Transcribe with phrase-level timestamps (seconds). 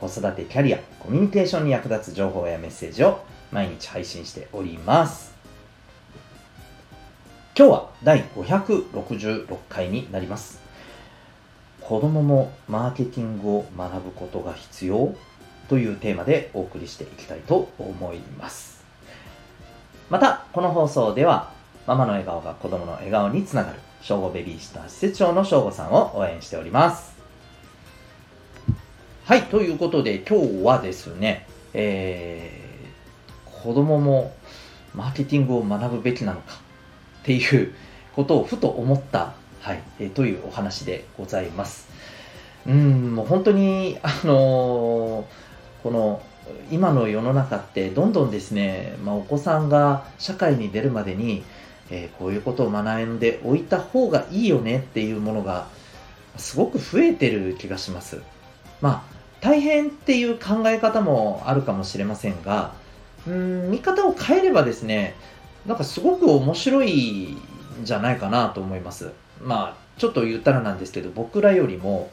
[0.00, 3.22] 子育てキャリア、コミュニケーションに役立つ情報やメッセージを
[3.52, 5.34] 毎日配信しております。
[7.54, 10.58] 今日は第566回になります。
[11.82, 15.14] 子供もマーケティングを学ぶことが必要？
[15.68, 18.82] というテーマでお送りしていきたいと思います。
[20.08, 21.52] また、この放送では、
[21.86, 27.19] ママの笑顔が子供の笑顔につながる、正午ベビーシッター施設長の正午さんを応援しております。
[29.30, 34.34] はい、ということで今日はですね、えー、子供も
[34.92, 36.54] マーケティングを学ぶべきなのか
[37.22, 37.72] っていう
[38.16, 41.88] ことをふと思った、はい、えー、というお話でございます。
[42.66, 46.20] うん、もう本当に、 あのー、この
[46.72, 51.44] 今の世の中ってどんどんですね、まあ、お子さんが社会に出るまでに、
[51.88, 55.68] えー、こういうことを学んでおいた方がいいよねっていうものが
[56.36, 58.20] すごく増えてる気がします。
[58.80, 59.09] まあ
[59.40, 62.72] 大変っていう考え方もあるかもしれませんが、
[63.26, 65.14] うん、見方を変えればですね、
[65.66, 67.36] なんかすごく面白い
[67.80, 69.12] んじゃないかなと思います。
[69.42, 72.10] まあ、ちょっと言ったらなんですけど、僕らよりも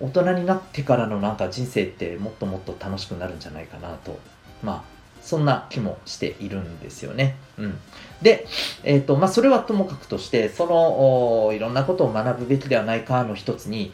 [0.00, 4.18] 大人になってからのなんか人生ってもっともっと楽しくなるんじゃないかなと、
[4.62, 7.36] まあ、そんな気もしているんですよね。
[7.58, 7.78] うん。
[8.22, 8.46] で、
[8.84, 13.92] えっ、ー、と、まあ、それはともかくとして、その、いろんなことを学ぶべきではないかの一つに、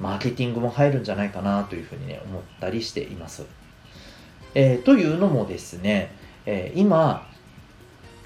[0.00, 3.44] マーケティングも入るんじゃないかなというふうにね、思ったりしています。
[4.54, 6.12] えー、というのもですね、
[6.46, 7.28] えー、今、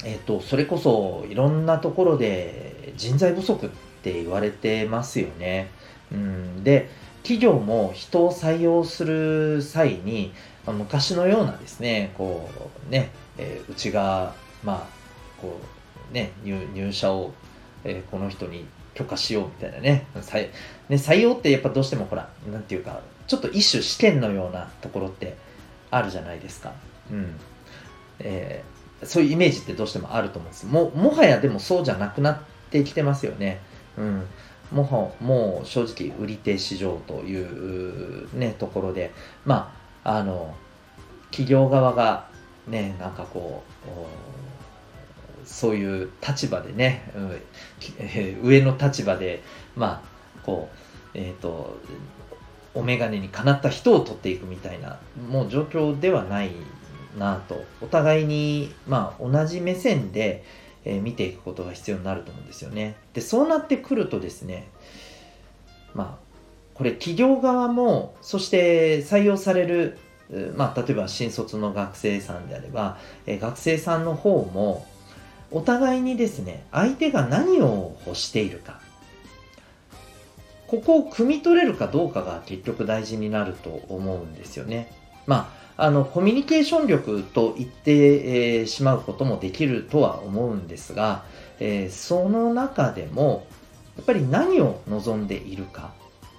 [0.05, 3.69] えっ、ー、と、それこそいろんなところで人材不足っ
[4.03, 5.69] て言われてますよね。
[6.13, 6.89] うん、で、
[7.23, 10.33] 企業も人を採用する際に、
[10.67, 12.49] 昔のようなですね、こ
[12.87, 14.87] うね、え、うちが、まあ、
[15.41, 15.59] こ
[16.11, 17.33] うね、入社を、
[17.85, 20.07] え、この人に許可しようみたいなね。
[20.17, 20.49] 採
[20.89, 25.37] ね採用ってやっぱどうしてもほら、なんていうか、ちょっと一種試験のようなところって
[25.91, 26.73] あるじゃないですか。
[27.11, 27.35] うん。
[28.21, 30.67] えー、そういうイメージってどうしてもあると思うんです。
[30.67, 32.39] ももはやでもそうじゃなくなっ
[32.71, 33.61] てきてますよね。
[33.99, 34.27] うん。
[34.73, 39.13] もはもう正直売り手市場というね、ところで、
[39.45, 40.55] まあ、あの、
[41.31, 42.29] 企業側が
[42.67, 43.89] ね、なんかこう、
[45.45, 47.11] そういう立場でね、
[47.99, 49.43] えー、上の立場で、
[49.77, 50.69] まあ、こ
[51.15, 51.79] う、えっ、ー、と、
[52.75, 54.99] お眼鏡にかなった人を取っていくみたいな、
[55.31, 56.51] もう状況ではない
[57.19, 60.45] なと、お互いに、まあ、同じ目線で、
[60.85, 62.97] えー、見ていくことが必要になると思うんですよね。
[63.13, 64.69] で、そうなってくるとですね、
[65.95, 66.25] まあ、
[66.75, 69.97] これ企業側も、そして採用される、
[70.57, 74.87] まあ、例えば新卒の学生さんであれば、えー、学生さんの方も、
[75.51, 78.81] お互いにですね、相手が何を欲しているか、
[80.67, 84.93] ここを汲み取れるかどうかが結局大事になると思うんですよね。
[85.27, 91.25] まあ、あの、コミュニケーション力と言って、えー、しまうこともできるとは思うんですが、
[91.61, 93.47] えー、その中でも、
[93.97, 95.93] やっぱり何を望んでいるか、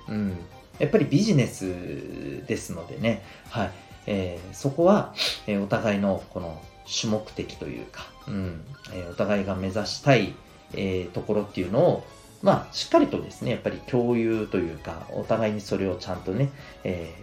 [0.10, 0.38] うん、
[0.80, 3.72] やっぱりビジネスですのでね、はい、
[4.08, 5.14] えー、そこは、
[5.48, 8.62] えお互いのこの主目的というか、うん
[8.94, 10.34] えー、お互いが目指したい、
[10.74, 12.08] えー、ところっていうのを、
[12.42, 16.52] まあ、しっかりとですね、やっぱり共有というか、お互いにそれをちゃんとね、
[16.84, 17.14] え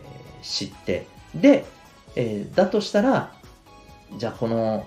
[0.43, 1.65] ー、知って、で、
[2.17, 3.33] え、だとしたら、
[4.19, 4.87] じゃあこの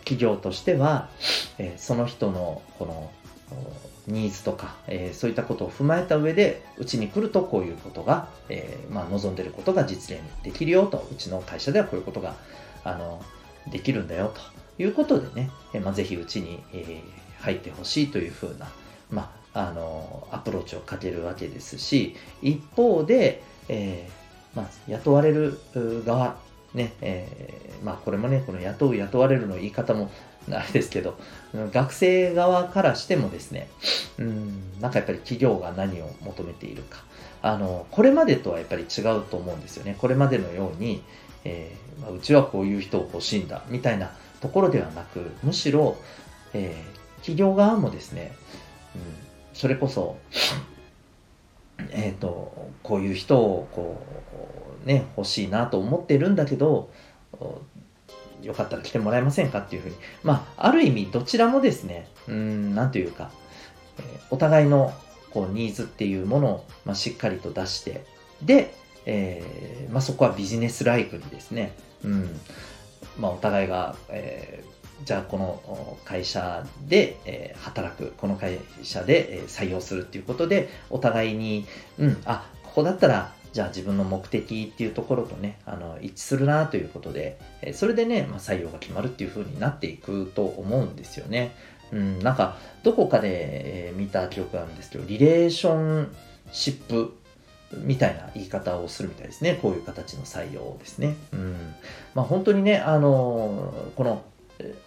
[0.00, 1.08] 企業としては、
[1.58, 3.10] え、その人のこの
[4.06, 12.34] ニーズとか、え、そういったことを踏まえた上で、うちに来るとこういうことが、え、まあ、望んでることが実現できるよと、うちの会社ではこういうことが、
[12.82, 13.22] あの、
[13.70, 14.32] できるんだよ
[14.78, 17.02] ということでね、えまあ、ぜひうちに、え
[17.40, 18.68] 入ってほしいというふうな、
[19.10, 24.08] まあ、あのアプローチをかけるわけですし一方で、え、
[24.54, 25.58] まあ、雇われる
[26.04, 26.36] 側
[26.74, 30.10] ね、えー、まあこれもね、この雇う雇われるの言い方も
[30.50, 31.18] あれですけど、
[31.72, 33.68] 学生側からしてもですね、
[34.18, 37.04] うん、なんかやっぱり企業が何を求めているか、
[37.42, 39.96] あの、これまでとはやっぱり違うと思うんですよね。
[39.98, 41.02] これまでのように、
[41.44, 41.74] え、
[42.08, 45.96] うちはこういう人を欲しいんだみたいなところではなくむしろ、
[46.54, 48.32] えー、企業側もですね、
[48.94, 49.02] うん、
[49.52, 50.16] それこそ
[51.92, 54.04] えっ、と、こういう人を、こ
[54.84, 56.90] う、ね、欲しいなと思ってるんだけど、
[58.42, 59.96] よかったら来てもらえませんかっていうふうに。
[60.22, 63.30] まあ、ある意味どちらもですね、うん、なんというか、
[63.98, 64.92] え、お互いの
[65.30, 68.04] こうニーズっていうものを、まあ、しっかりと出して、
[68.42, 68.74] で、
[69.06, 71.72] えー、まあ、そこはビジネスライクにですね、
[72.04, 72.40] うん、
[73.18, 81.66] まあ、お互いが、えー、じゃあこの会社で、えー、働く、この会社で、え採用するっていうことで、お互いに、
[81.98, 91.52] うん、あ、ここだったらじゃあ自分の目的っていうところとね、あの、一致するなということで、えそれでね、まあ、採用が決まるっていう風になっていくと思うんですよね。
[91.92, 96.14] うん、なんか、どこかで、え見た記憶があるんですけど、リレーション
[96.52, 97.12] シップ
[97.72, 99.58] みたいな言い方をするみたいですね。
[99.60, 101.16] こういう形の採用ですね。
[101.32, 101.74] うん。
[102.14, 104.22] まあ本当にね、あのこの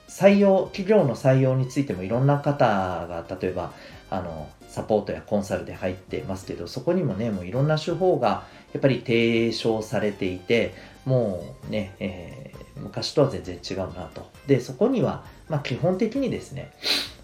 [0.07, 3.73] 採用、企業の採用についてもいろんな方が、例えば、
[4.09, 10.73] あの、サポートやコンサルで入ってますけど、そこにもね、もういろんな手法がやっぱり提唱されていて、
[11.05, 14.29] もうね、えー、昔とは全然違うなと。
[14.47, 16.71] で、そこには、まあ基本的にですね、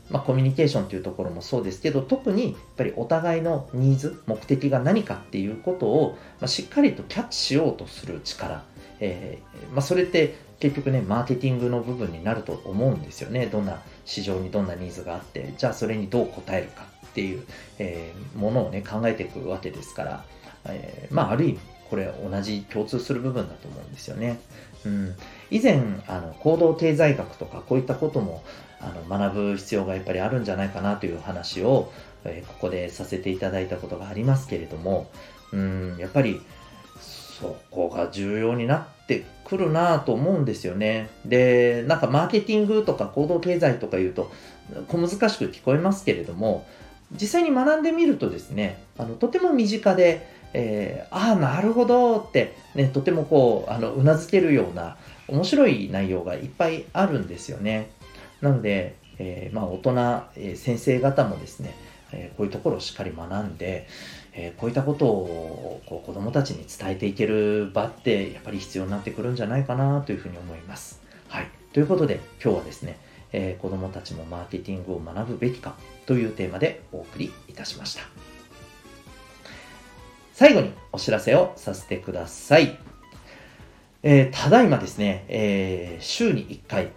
[0.10, 8.64] まあ、コミュニケーションというところもそうですけど、特にやっぱりお互いのニーズ、目的が何かっていうことを、まあ、しっかりとキャッチしようとする力。
[9.00, 13.46] えー、まあ、それって結局ね、マーケティングの部分になると思うんですよね。
[13.46, 17.44] どんな市場にどんなニーズがあって、じゃあそれにどう応えるかっていう、
[17.78, 20.26] えー、ものをね、考えていくわけですから、
[20.66, 21.60] えー、まあ、ある意味、
[21.90, 24.40] これ同じ共通する部分だと思うんですよね。
[24.86, 25.16] うん、
[25.50, 28.44] 以前あの行動経済学とかこういったことも
[28.82, 31.92] あの学ぶ必要がやっぱりあるんじゃないかなという話を、
[32.26, 35.10] え、ここでさせていただいたことがありますけれども、
[35.52, 36.42] うん、やっぱり
[37.02, 41.10] そこが重要になってくるなと思うんですよね。
[41.26, 44.32] で、なんかマーケティングとか行動経済とか言うと
[44.88, 46.66] 小難しく聞こえますけれども、
[47.12, 54.98] 実際に学んでみるとですね、あのとても身近で、えー、ああ、なるほどって、ね、とてもこう、あの、うなずけるような
[55.28, 57.90] 面白い内容がいっぱいあるんですよね。
[58.42, 59.92] なので、えー、まあ、大人、
[60.36, 61.74] えー、先生方もですね、
[62.12, 63.88] えこういうところをしっかり学んで、
[64.34, 71.02] えこういったことをこう子供たちに伝えていける場ってやっぱり必要になってくるんじゃないかなというふうに思います。
[71.28, 71.48] はい。
[71.74, 72.98] ということで今日はですね、
[73.32, 75.76] えー、子供たちもマーケティングを学ぶべきか
[76.06, 78.02] というテーマでお送りいたしました。
[80.34, 82.80] 最後にお知らせをさせてください。
[84.02, 86.92] えー、ただいまですね、えー、週に1回、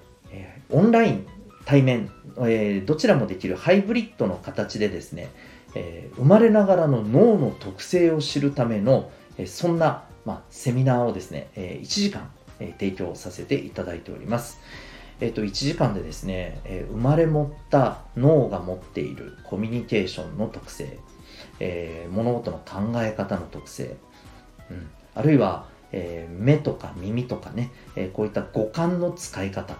[0.70, 1.26] オンライン、
[1.64, 2.11] 対面、
[2.44, 5.29] えどちらもできるハイブリッドの形でですね、
[5.75, 12.31] え生まれながらの脳の特性を知るための、えそんな、まあ、セミナーをですね、え1時間、
[12.61, 14.61] え提供させていただいております。
[15.20, 20.99] えっと、1時間でですね、え生まれ持った脳が持っているコミュニケーションの特性、
[21.61, 23.97] えー、物事の考え方の特性、
[24.70, 29.76] うん、あるいは、えー、目とか耳とかね、えー、こういった五感の使い方、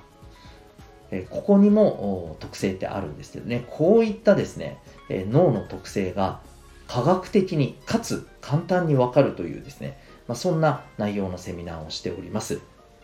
[1.13, 4.79] えここにも特性ってあるんですけどね、こういったですね、
[5.09, 6.41] え脳の特性が
[6.89, 12.61] 科学的にかつ簡単にわかるというですね、まあ、そんな内容のセミナーをしております。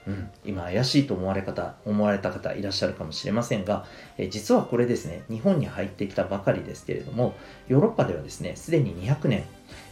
[0.06, 3.84] うん、今怪しいと思われ方、思われた方いらっしゃるかもしれませんが、
[4.16, 7.34] え実はこれですね、日本に入ってきたばかりですけれども、
[7.68, 9.44] ヨーロッパではですね、すでに200年、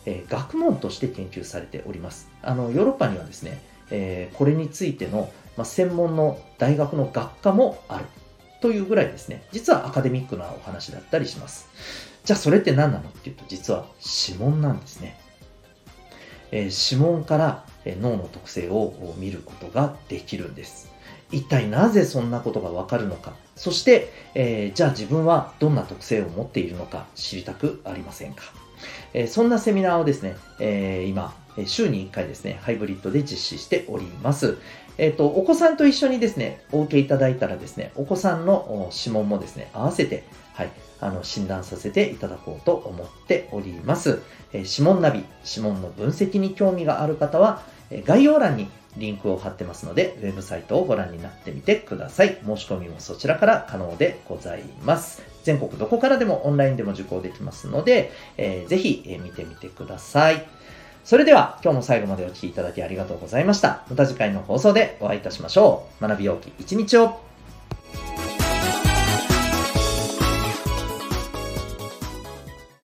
[0.07, 2.31] えー、学問として研究されております。
[2.43, 8.05] あの、ヨーロッパにはですね、えー、これについての、まあ、専門の大学の学科もある
[8.61, 11.69] というぐらいですね、実はアカデミックなお話だったりします。
[12.25, 13.87] じゃあそれって何なのっていうと、実は
[14.29, 15.19] 指紋なんですね。
[16.51, 20.91] えー、指紋から脳の特性を見ることができるんです。
[21.33, 23.35] 一体なぜそんなことがわかるのか。
[23.57, 28.45] そして、えー、じゃあ自分はどんな特性を持っているのか知りたくありませんか。
[29.13, 31.35] えー、そんなセミナーをですね、えー、今、
[31.65, 34.59] 週に1回ですね、ハイブリッドで実施しております。
[34.99, 40.25] えっ、と、お子さんと一緒にですね、お受けいただいたらですね、お子さんの指紋もですね、合わせて、
[40.55, 44.23] はい、あの、診断させていただこうと思っております。
[44.53, 52.39] え指紋ナビ、指紋の分析に興味がある方は、え概要欄にリンクを貼ってますので、ウェブサイトをご覧になってみてください。
[52.45, 55.23] 申し込みもそちらから可能でございます。
[55.43, 60.47] 全国どこからでもオンラインでも受講できますので、えー、ぜひ、え見てみてください。
[61.07, 63.85] それでは今日も最後までお聴きいただきありがとうございました。
[63.89, 66.03] また次回の放送でお会いいたしましょう。
[66.03, 67.21] 学びようき一日を